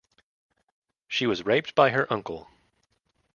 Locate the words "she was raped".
1.07-1.75